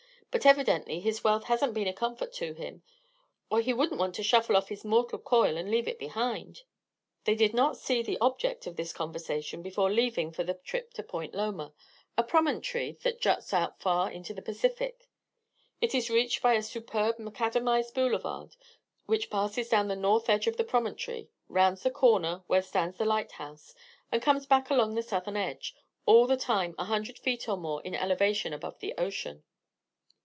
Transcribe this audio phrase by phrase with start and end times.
[0.33, 2.83] But evidently his wealth hasn't been a comfort to him,
[3.49, 6.61] or he wouldn't want to shuffle off his mortal coil and leave it behind"
[7.25, 11.03] They did not see the object of this conversation before leaving for the trip to
[11.03, 11.73] Point Loma
[12.17, 15.09] a promontory that juts out far into the Pacific.
[15.81, 18.55] It is reached by a superb macadamized boulevard,
[19.07, 23.03] which passes down the north edge of the promontory, rounds the corner where stands the
[23.03, 23.75] lighthouse,
[24.13, 25.75] and comes back along the southern edge,
[26.05, 29.43] all the time a hundred feet or more in elevation above the ocean.